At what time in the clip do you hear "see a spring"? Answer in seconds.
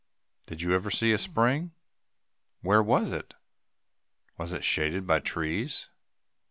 0.89-1.73